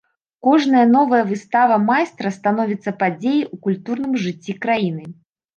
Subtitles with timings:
[0.45, 5.03] Кожная новая выстава майстра становіцца падзеяй у культурным жыцці краіны.